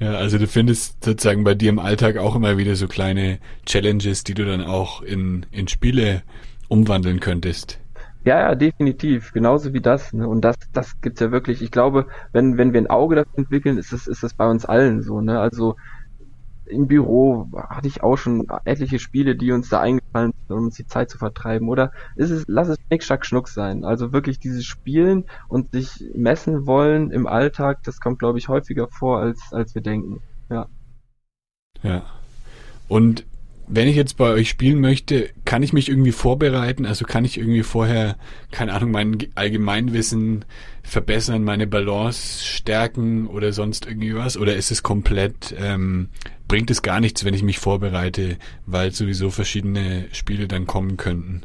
[0.00, 4.24] Ja, also du findest sozusagen bei dir im Alltag auch immer wieder so kleine Challenges,
[4.24, 6.22] die du dann auch in, in Spiele
[6.68, 7.78] umwandeln könntest.
[8.24, 9.32] Ja, ja, definitiv.
[9.32, 10.12] Genauso wie das.
[10.12, 10.28] Ne?
[10.28, 11.62] Und das, das gibt's ja wirklich.
[11.62, 14.64] Ich glaube, wenn, wenn wir ein Auge dafür entwickeln, ist das, ist das bei uns
[14.64, 15.20] allen so.
[15.20, 15.38] Ne?
[15.38, 15.76] Also
[16.70, 20.76] im Büro hatte ich auch schon etliche Spiele, die uns da eingefallen sind, um uns
[20.76, 21.68] die Zeit zu vertreiben.
[21.68, 23.84] Oder ist es, lass es Schnick, Schnack, Schnuck sein.
[23.84, 28.88] Also wirklich dieses Spielen und sich messen wollen im Alltag, das kommt, glaube ich, häufiger
[28.88, 30.20] vor, als, als wir denken.
[30.48, 30.66] Ja.
[31.82, 32.02] Ja.
[32.88, 33.24] Und
[33.72, 36.86] wenn ich jetzt bei euch spielen möchte, kann ich mich irgendwie vorbereiten?
[36.86, 38.16] Also kann ich irgendwie vorher,
[38.50, 40.44] keine Ahnung, mein Allgemeinwissen
[40.82, 44.36] verbessern, meine Balance stärken oder sonst irgendwie was?
[44.36, 46.08] Oder ist es komplett, ähm,
[46.50, 48.36] bringt es gar nichts, wenn ich mich vorbereite,
[48.66, 51.42] weil sowieso verschiedene Spiele dann kommen könnten?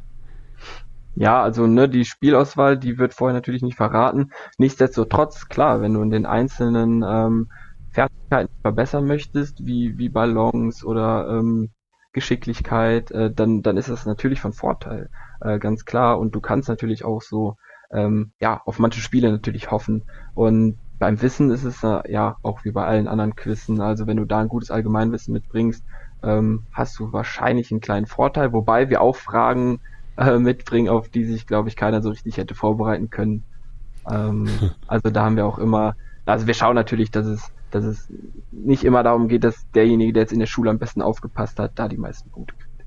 [1.14, 4.32] Ja, also ne, die Spielauswahl, die wird vorher natürlich nicht verraten.
[4.58, 7.52] Nichtsdestotrotz, klar, wenn du in den einzelnen ähm,
[7.92, 11.70] Fertigkeiten verbessern möchtest, wie, wie Ballons oder ähm,
[12.12, 16.18] Geschicklichkeit, äh, dann, dann ist das natürlich von Vorteil, äh, ganz klar.
[16.18, 17.58] Und du kannst natürlich auch so,
[17.92, 20.04] ähm, ja, auf manche Spiele natürlich hoffen.
[20.34, 23.82] Und beim Wissen ist es äh, ja auch wie bei allen anderen Quizzen.
[23.82, 25.84] Also wenn du da ein gutes Allgemeinwissen mitbringst,
[26.24, 28.54] ähm, hast du wahrscheinlich einen kleinen Vorteil.
[28.54, 29.80] Wobei wir auch Fragen
[30.18, 33.44] äh, mitbringen, auf die sich, glaube ich, keiner so richtig hätte vorbereiten können.
[34.10, 34.48] Ähm,
[34.88, 35.96] also da haben wir auch immer,
[36.26, 38.08] also wir schauen natürlich, dass es dass es
[38.52, 41.74] nicht immer darum geht, dass derjenige, der jetzt in der Schule am besten aufgepasst hat,
[41.76, 42.86] da die meisten Punkte kriegt.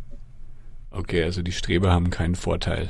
[0.91, 2.89] Okay, also die Streber haben keinen Vorteil.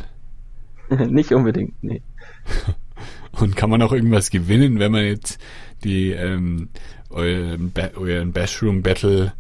[1.09, 2.03] nicht unbedingt, nee.
[3.41, 5.41] Und kann man auch irgendwas gewinnen, wenn man jetzt
[5.85, 6.71] die ähm,
[7.11, 9.33] euren, ba euren Bashroom Battle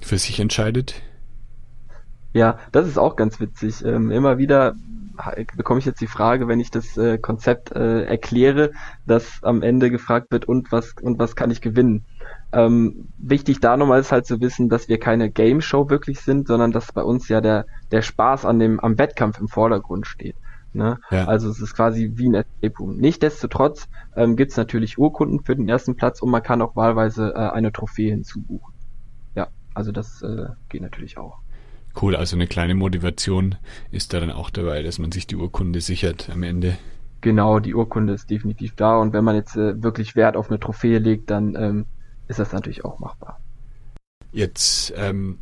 [0.00, 1.02] für sich entscheidet?
[2.32, 3.84] Ja, das ist auch ganz witzig.
[3.84, 4.76] Ähm, immer wieder
[5.56, 8.72] bekomme ich jetzt die Frage, wenn ich das äh, Konzept äh, erkläre,
[9.06, 12.04] dass am Ende gefragt wird, und was, und was kann ich gewinnen?
[12.52, 16.48] Ähm, wichtig da nochmal ist halt zu wissen, dass wir keine Game Show wirklich sind,
[16.48, 20.36] sondern dass bei uns ja der, der Spaß an dem, am Wettkampf im Vordergrund steht.
[20.72, 20.98] Ne?
[21.10, 21.26] Ja.
[21.26, 22.96] Also es ist quasi wie ein Escape Room.
[22.96, 27.32] Nichtsdestotrotz ähm, gibt es natürlich Urkunden für den ersten Platz und man kann auch wahlweise
[27.34, 28.72] äh, eine Trophäe hinzubuchen.
[29.34, 31.38] Ja, also das äh, geht natürlich auch.
[32.00, 33.56] Cool, also eine kleine Motivation
[33.90, 36.78] ist da dann auch dabei, dass man sich die Urkunde sichert am Ende.
[37.20, 40.60] Genau, die Urkunde ist definitiv da und wenn man jetzt äh, wirklich Wert auf eine
[40.60, 41.86] Trophäe legt, dann ähm,
[42.28, 43.40] ist das natürlich auch machbar.
[44.32, 45.38] Jetzt, ähm,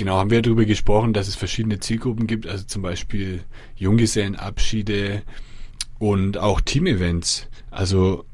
[0.00, 3.42] genau, haben wir darüber gesprochen, dass es verschiedene Zielgruppen gibt, also zum Beispiel
[3.76, 5.20] Junggesellenabschiede
[5.98, 7.48] und auch Teamevents.
[7.70, 8.24] Also,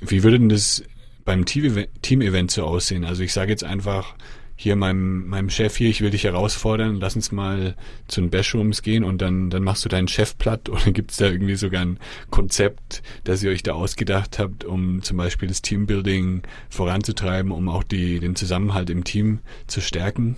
[0.00, 0.82] wie würde denn das
[1.24, 3.04] beim Team-Event so aussehen?
[3.04, 4.16] Also ich sage jetzt einfach,
[4.56, 7.76] hier meinem, meinem Chef hier, ich will dich herausfordern, lass uns mal
[8.08, 11.18] zu den Bashrooms gehen und dann, dann machst du deinen Chef platt oder gibt es
[11.18, 12.00] da irgendwie sogar ein
[12.30, 17.84] Konzept, das ihr euch da ausgedacht habt, um zum Beispiel das Teambuilding voranzutreiben, um auch
[17.84, 20.36] die, den Zusammenhalt im Team zu stärken?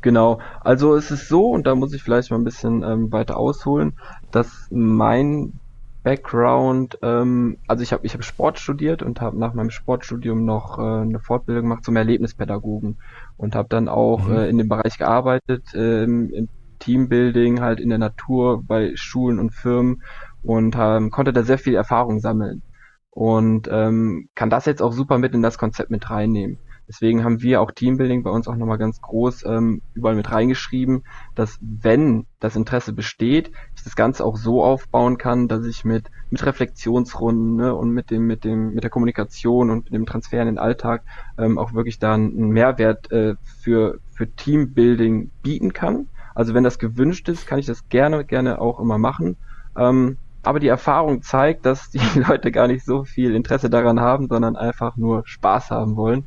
[0.00, 3.36] Genau, also es ist so, und da muss ich vielleicht mal ein bisschen ähm, weiter
[3.36, 3.98] ausholen,
[4.30, 5.60] dass mein
[6.04, 10.78] Background, ähm, also ich habe ich hab Sport studiert und habe nach meinem Sportstudium noch
[10.78, 12.98] äh, eine Fortbildung gemacht zum Erlebnispädagogen
[13.36, 14.34] und habe dann auch mhm.
[14.36, 19.50] äh, in dem Bereich gearbeitet, ähm, im Teambuilding, halt in der Natur, bei Schulen und
[19.50, 20.02] Firmen
[20.42, 22.62] und ähm, konnte da sehr viel Erfahrung sammeln
[23.10, 26.58] und ähm, kann das jetzt auch super mit in das Konzept mit reinnehmen.
[26.88, 31.04] Deswegen haben wir auch Teambuilding bei uns auch nochmal ganz groß ähm, überall mit reingeschrieben,
[31.34, 36.10] dass wenn das Interesse besteht, ich das Ganze auch so aufbauen kann, dass ich mit,
[36.30, 40.40] mit Reflexionsrunden ne, und mit dem, mit dem, mit der Kommunikation und mit dem Transfer
[40.40, 41.02] in den Alltag
[41.36, 46.08] ähm, auch wirklich da einen Mehrwert äh, für, für Teambuilding bieten kann.
[46.34, 49.36] Also wenn das gewünscht ist, kann ich das gerne, gerne auch immer machen.
[49.76, 54.28] Ähm, aber die Erfahrung zeigt, dass die Leute gar nicht so viel Interesse daran haben,
[54.28, 56.24] sondern einfach nur Spaß haben wollen.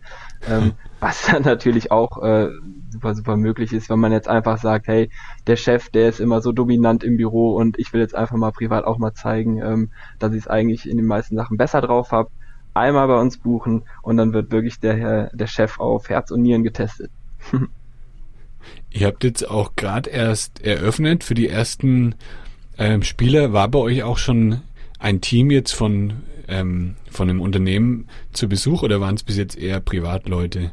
[0.48, 2.50] Ähm, was dann natürlich auch äh,
[2.90, 5.10] super, super möglich ist, wenn man jetzt einfach sagt, hey,
[5.48, 8.52] der Chef, der ist immer so dominant im Büro und ich will jetzt einfach mal
[8.52, 12.12] privat auch mal zeigen, ähm, dass ich es eigentlich in den meisten Sachen besser drauf
[12.12, 12.30] habe.
[12.74, 16.64] Einmal bei uns buchen und dann wird wirklich der, der Chef auf Herz und Nieren
[16.64, 17.12] getestet.
[18.92, 22.16] Ihr habt jetzt auch gerade erst eröffnet für die ersten
[22.78, 23.54] ähm, Spieler.
[23.54, 24.62] War bei euch auch schon
[25.00, 26.14] ein Team jetzt von,
[26.48, 30.72] ähm, von einem Unternehmen zu Besuch oder waren es bis jetzt eher Privatleute?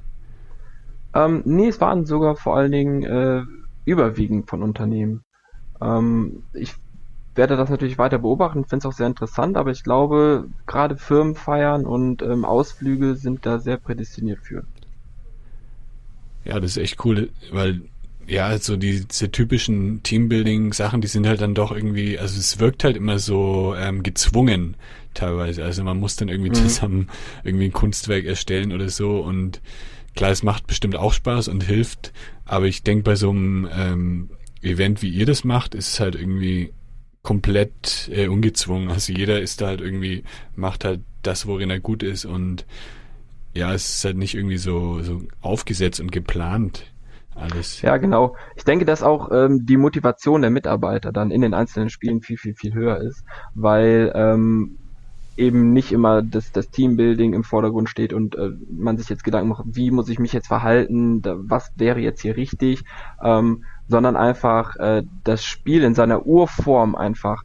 [1.14, 3.42] Ähm, nee, es waren sogar vor allen Dingen äh,
[3.84, 5.24] überwiegend von Unternehmen.
[5.80, 6.74] Ähm, ich
[7.34, 11.86] werde das natürlich weiter beobachten, finde es auch sehr interessant, aber ich glaube, gerade Firmenfeiern
[11.86, 14.64] und ähm, Ausflüge sind da sehr prädestiniert für.
[16.44, 17.82] Ja, das ist echt cool, weil
[18.26, 22.84] ja, so die, diese typischen Teambuilding-Sachen, die sind halt dann doch irgendwie, also es wirkt
[22.84, 24.76] halt immer so ähm, gezwungen
[25.18, 25.64] teilweise.
[25.64, 26.54] Also man muss dann irgendwie mhm.
[26.54, 27.08] zusammen
[27.44, 29.60] irgendwie ein Kunstwerk erstellen oder so und
[30.14, 32.12] klar, es macht bestimmt auch Spaß und hilft,
[32.44, 34.30] aber ich denke bei so einem ähm,
[34.62, 36.72] Event, wie ihr das macht, ist es halt irgendwie
[37.22, 38.90] komplett äh, ungezwungen.
[38.90, 40.24] Also jeder ist da halt irgendwie,
[40.56, 42.64] macht halt das, worin er gut ist und
[43.54, 46.84] ja, es ist halt nicht irgendwie so, so aufgesetzt und geplant
[47.34, 47.82] alles.
[47.82, 48.36] Ja, genau.
[48.56, 52.36] Ich denke, dass auch ähm, die Motivation der Mitarbeiter dann in den einzelnen Spielen viel,
[52.36, 54.78] viel, viel höher ist, weil ähm,
[55.38, 59.48] eben nicht immer das, das Teambuilding im Vordergrund steht und äh, man sich jetzt Gedanken
[59.48, 62.84] macht, wie muss ich mich jetzt verhalten, da, was wäre jetzt hier richtig,
[63.22, 67.44] ähm, sondern einfach äh, das Spiel in seiner Urform einfach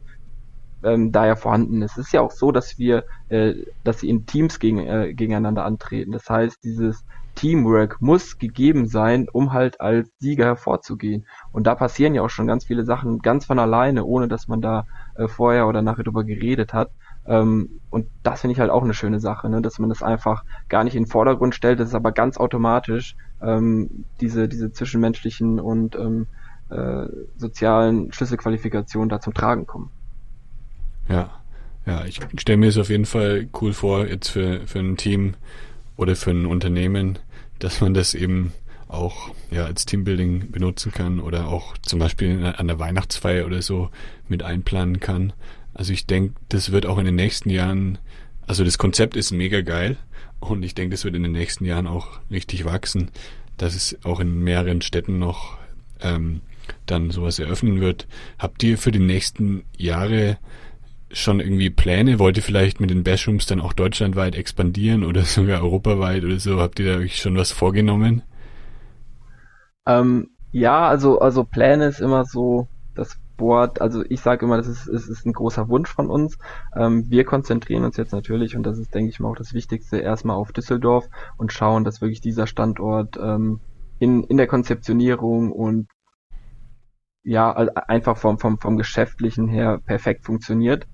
[0.82, 1.92] ähm, da ja vorhanden ist.
[1.92, 3.54] Es ist ja auch so, dass wir, äh,
[3.84, 6.12] dass sie in Teams gegen, äh, gegeneinander antreten.
[6.12, 7.04] Das heißt, dieses
[7.34, 11.26] Teamwork muss gegeben sein, um halt als Sieger hervorzugehen.
[11.52, 14.60] Und da passieren ja auch schon ganz viele Sachen ganz von alleine, ohne dass man
[14.60, 16.90] da äh, vorher oder nachher drüber geredet hat.
[17.26, 19.62] Ähm, und das finde ich halt auch eine schöne Sache, ne?
[19.62, 23.16] dass man das einfach gar nicht in den Vordergrund stellt, dass es aber ganz automatisch
[23.42, 26.26] ähm, diese, diese zwischenmenschlichen und ähm,
[26.70, 27.06] äh,
[27.36, 29.90] sozialen Schlüsselqualifikationen da zum Tragen kommen.
[31.08, 31.30] Ja,
[31.86, 35.34] ja, ich stelle mir es auf jeden Fall cool vor, jetzt für, für ein Team
[35.96, 37.18] oder für ein Unternehmen,
[37.58, 38.52] dass man das eben
[38.88, 43.90] auch ja als Teambuilding benutzen kann oder auch zum Beispiel an der Weihnachtsfeier oder so
[44.28, 45.32] mit einplanen kann.
[45.74, 47.98] Also ich denke, das wird auch in den nächsten Jahren,
[48.46, 49.96] also das Konzept ist mega geil
[50.40, 53.10] und ich denke, das wird in den nächsten Jahren auch richtig wachsen,
[53.56, 55.58] dass es auch in mehreren Städten noch
[56.00, 56.40] ähm,
[56.86, 58.06] dann sowas eröffnen wird.
[58.38, 60.38] Habt ihr für die nächsten Jahre
[61.10, 62.18] schon irgendwie Pläne?
[62.18, 66.60] Wollt ihr vielleicht mit den Bashrooms dann auch deutschlandweit expandieren oder sogar europaweit oder so?
[66.60, 68.22] Habt ihr da wirklich schon was vorgenommen?
[69.86, 72.68] Ähm, ja, also, also Pläne ist immer so
[73.38, 76.38] Wort, also ich sage immer, das ist, es ist ein großer Wunsch von uns.
[76.76, 79.98] Ähm, wir konzentrieren uns jetzt natürlich, und das ist, denke ich mal, auch das Wichtigste,
[79.98, 83.60] erstmal auf Düsseldorf und schauen, dass wirklich dieser Standort ähm,
[83.98, 85.88] in, in der Konzeptionierung und
[87.22, 90.86] ja, einfach vom, vom, vom Geschäftlichen her perfekt funktioniert.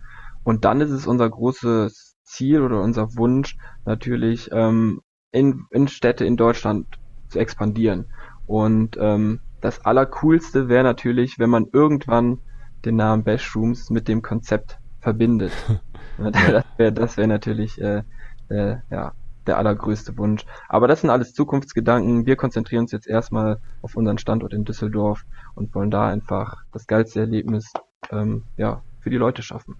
[0.45, 5.01] Und dann ist es unser großes Ziel oder unser Wunsch natürlich, ähm,
[5.33, 6.87] in, in Städte in Deutschland
[7.29, 8.07] zu expandieren.
[8.47, 12.39] Und ähm, das Allercoolste wäre natürlich, wenn man irgendwann
[12.85, 15.53] den Namen Bashrooms mit dem Konzept verbindet.
[16.19, 18.03] das wäre das wär natürlich äh,
[18.49, 19.13] äh, ja,
[19.47, 20.45] der allergrößte Wunsch.
[20.69, 22.27] Aber das sind alles Zukunftsgedanken.
[22.27, 26.87] Wir konzentrieren uns jetzt erstmal auf unseren Standort in Düsseldorf und wollen da einfach das
[26.87, 27.73] geilste Erlebnis
[28.11, 29.77] ähm, ja, für die Leute schaffen.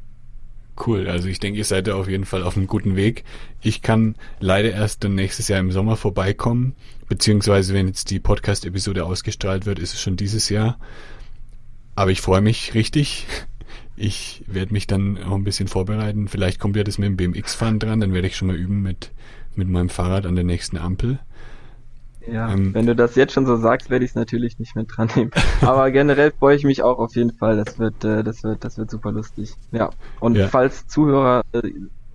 [0.87, 3.25] Cool, also ich denke, ihr seid da auf jeden Fall auf einem guten Weg.
[3.61, 6.75] Ich kann leider erst dann nächstes Jahr im Sommer vorbeikommen,
[7.09, 10.79] beziehungsweise wenn jetzt die Podcast-Episode ausgestrahlt wird, ist es schon dieses Jahr.
[11.95, 13.27] Aber ich freue mich richtig.
[13.95, 16.29] Ich werde mich dann auch ein bisschen vorbereiten.
[16.29, 19.11] Vielleicht kommt ja das mit dem BMX-Fahren dran, dann werde ich schon mal üben mit,
[19.55, 21.19] mit meinem Fahrrad an der nächsten Ampel.
[22.27, 24.85] Ja, ähm, wenn du das jetzt schon so sagst, werde ich es natürlich nicht mehr
[24.85, 25.31] dran nehmen.
[25.63, 27.57] Aber generell freue ich mich auch auf jeden Fall.
[27.57, 29.55] Das wird, äh, das wird, das wird super lustig.
[29.73, 29.91] Ja.
[30.21, 30.49] Und ja.
[30.49, 31.63] falls Zuhörer äh,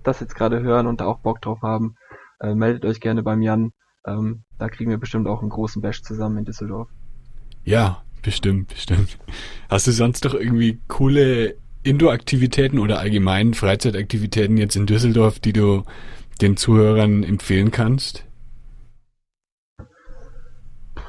[0.02, 1.96] das jetzt gerade hören und da auch Bock drauf haben,
[2.40, 3.72] äh, meldet euch gerne beim Jan.
[4.06, 6.88] Ähm, da kriegen wir bestimmt auch einen großen Bash zusammen in Düsseldorf.
[7.64, 9.18] Ja, bestimmt, bestimmt.
[9.68, 15.82] Hast du sonst doch irgendwie coole Indoor-Aktivitäten oder allgemein Freizeitaktivitäten jetzt in Düsseldorf, die du
[16.40, 18.24] den Zuhörern empfehlen kannst?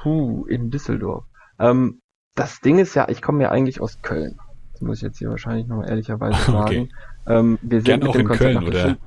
[0.01, 1.25] Puh, in Düsseldorf.
[1.59, 2.01] Ähm,
[2.35, 4.37] das Ding ist ja, ich komme ja eigentlich aus Köln.
[4.73, 6.61] Das muss ich jetzt hier wahrscheinlich noch ehrlicherweise sagen.
[6.61, 6.89] Okay.
[7.25, 8.97] Ähm, wir sind Gern auch in Konzept Köln, oder?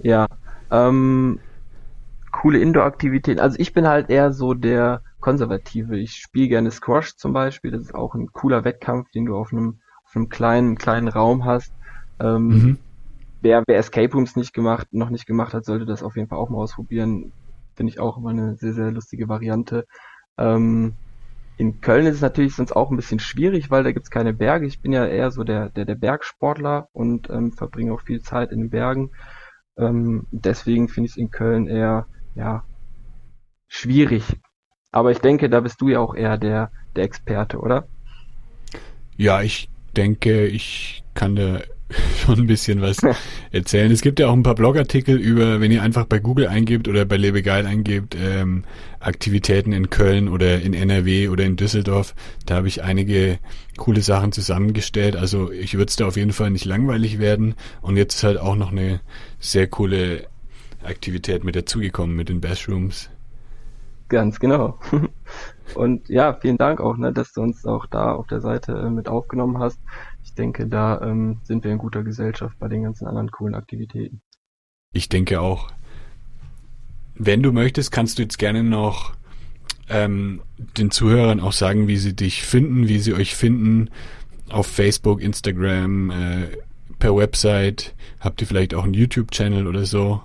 [0.00, 0.26] Ja.
[0.70, 1.40] Ähm,
[2.32, 3.40] coole Indoor-Aktivitäten.
[3.40, 5.98] Also ich bin halt eher so der Konservative.
[5.98, 7.70] Ich spiele gerne Squash zum Beispiel.
[7.70, 11.44] Das ist auch ein cooler Wettkampf, den du auf einem, auf einem kleinen, kleinen Raum
[11.44, 11.72] hast.
[12.20, 12.78] Ähm, mhm.
[13.42, 16.38] wer, wer Escape Rooms nicht gemacht, noch nicht gemacht hat, sollte das auf jeden Fall
[16.38, 17.32] auch mal ausprobieren.
[17.78, 19.86] Finde ich auch immer eine sehr, sehr lustige Variante.
[20.36, 20.94] Ähm,
[21.58, 24.66] in Köln ist es natürlich sonst auch ein bisschen schwierig, weil da gibt's keine Berge.
[24.66, 28.50] Ich bin ja eher so der, der, der Bergsportler und ähm, verbringe auch viel Zeit
[28.50, 29.12] in den Bergen.
[29.76, 32.64] Ähm, deswegen finde ich es in Köln eher, ja,
[33.68, 34.24] schwierig.
[34.90, 37.86] Aber ich denke, da bist du ja auch eher der, der Experte, oder?
[39.16, 41.60] Ja, ich denke, ich kann da
[42.24, 42.98] schon ein bisschen was
[43.50, 43.90] erzählen.
[43.90, 47.04] Es gibt ja auch ein paar Blogartikel über, wenn ihr einfach bei Google eingebt oder
[47.04, 48.64] bei Lebegeil eingebt, ähm,
[49.00, 52.14] Aktivitäten in Köln oder in NRW oder in Düsseldorf.
[52.46, 53.38] Da habe ich einige
[53.76, 55.16] coole Sachen zusammengestellt.
[55.16, 57.54] Also ich würde es da auf jeden Fall nicht langweilig werden.
[57.80, 59.00] Und jetzt ist halt auch noch eine
[59.38, 60.26] sehr coole
[60.82, 63.10] Aktivität mit dazugekommen mit den Bashrooms.
[64.08, 64.78] Ganz genau.
[65.74, 68.90] Und ja, vielen Dank auch, ne, dass du uns auch da auf der Seite äh,
[68.90, 69.78] mit aufgenommen hast.
[70.38, 74.22] Ich denke, da ähm, sind wir in guter Gesellschaft bei den ganzen anderen coolen Aktivitäten.
[74.92, 75.72] Ich denke auch.
[77.16, 79.14] Wenn du möchtest, kannst du jetzt gerne noch
[79.88, 83.90] ähm, den Zuhörern auch sagen, wie sie dich finden, wie sie euch finden
[84.48, 86.46] auf Facebook, Instagram, äh,
[87.00, 87.96] per Website.
[88.20, 90.22] Habt ihr vielleicht auch einen YouTube-Channel oder so?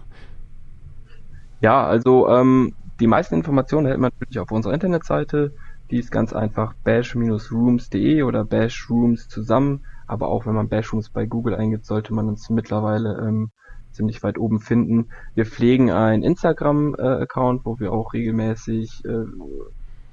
[1.59, 5.55] Ja, also ähm, die meisten Informationen erhält man natürlich auf unserer Internetseite.
[5.89, 9.81] Die ist ganz einfach bash-rooms.de oder bashrooms zusammen.
[10.07, 13.51] Aber auch wenn man bashrooms bei Google eingibt, sollte man uns mittlerweile ähm,
[13.91, 15.09] ziemlich weit oben finden.
[15.35, 19.25] Wir pflegen einen Instagram-Account, äh, wo wir auch regelmäßig äh,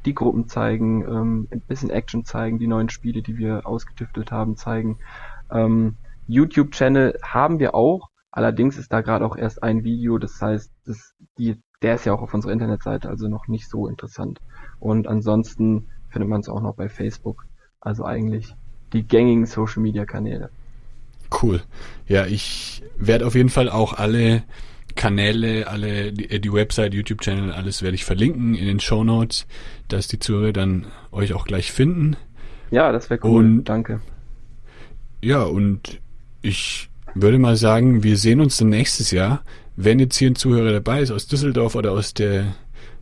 [0.04, 4.56] die Gruppen zeigen, ähm, ein bisschen Action zeigen, die neuen Spiele, die wir ausgetüftelt haben,
[4.56, 4.98] zeigen.
[5.50, 10.70] Ähm, YouTube-Channel haben wir auch, allerdings ist da gerade auch erst ein Video, das heißt,
[10.86, 14.40] das, die der ist ja auch auf unserer Internetseite, also noch nicht so interessant.
[14.78, 17.46] Und ansonsten findet man es auch noch bei Facebook.
[17.80, 18.54] Also eigentlich
[18.92, 20.50] die gängigen Social Media Kanäle.
[21.42, 21.62] Cool.
[22.08, 24.42] Ja, ich werde auf jeden Fall auch alle
[24.96, 29.46] Kanäle, alle die, die Website, YouTube-Channel, alles werde ich verlinken in den Show Notes,
[29.88, 32.16] dass die Zuhörer dann euch auch gleich finden.
[32.70, 33.44] Ja, das wäre cool.
[33.44, 34.00] Und, Danke.
[35.22, 36.00] Ja, und
[36.42, 39.42] ich würde mal sagen, wir sehen uns dann nächstes Jahr
[39.82, 42.54] wenn jetzt hier ein Zuhörer dabei ist aus Düsseldorf oder aus der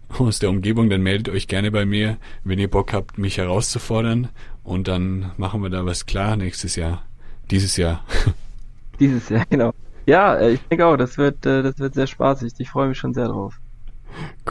[0.19, 4.29] aus der Umgebung, dann meldet euch gerne bei mir, wenn ihr Bock habt, mich herauszufordern.
[4.63, 7.03] Und dann machen wir da was klar nächstes Jahr.
[7.51, 8.05] Dieses Jahr.
[9.01, 9.73] Dieses Jahr, genau.
[10.07, 12.53] Ja, äh, ich denke auch, das wird, äh, das wird sehr spaßig.
[12.59, 13.61] Ich freue mich schon sehr drauf.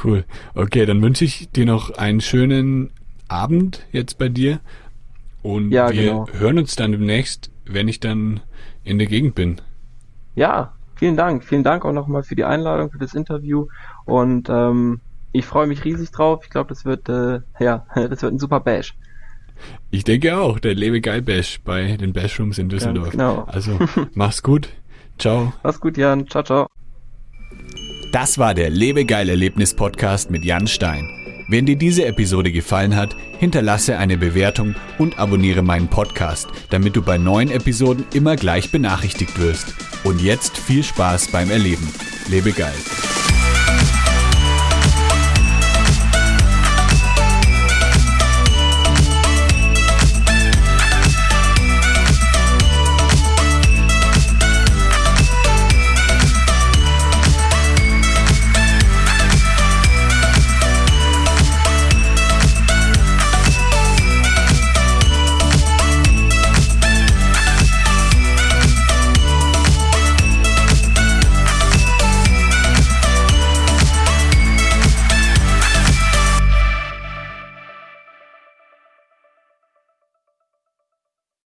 [0.03, 0.23] Cool.
[0.53, 2.91] Okay, dann wünsche ich dir noch einen schönen
[3.27, 4.59] Abend jetzt bei dir.
[5.41, 6.27] Und ja, wir genau.
[6.33, 8.41] hören uns dann demnächst, wenn ich dann
[8.83, 9.61] in der Gegend bin.
[10.35, 11.43] Ja, vielen Dank.
[11.43, 13.67] Vielen Dank auch nochmal für die Einladung, für das Interview.
[14.05, 15.01] Und ähm,
[15.37, 16.41] ich freue mich riesig drauf.
[16.43, 18.95] Ich glaube, das wird, äh, ja, das wird ein super Bash.
[19.89, 23.11] Ich denke auch, der Lebe Geil Bash bei den Bashrooms in Düsseldorf.
[23.11, 23.43] genau.
[23.47, 23.79] Also
[24.13, 24.69] mach's gut.
[25.17, 25.53] Ciao.
[25.63, 26.27] Mach's gut, Jan.
[26.27, 26.67] Ciao, ciao.
[28.11, 31.09] Das war der Lebe Geil Erlebnis Podcast mit Jan Stein.
[31.49, 37.01] Wenn dir diese Episode gefallen hat, hinterlasse eine Bewertung und abonniere meinen Podcast, damit du
[37.01, 39.73] bei neuen Episoden immer gleich benachrichtigt wirst.
[40.03, 41.87] Und jetzt viel Spaß beim Erleben.
[42.29, 42.75] Lebe geil.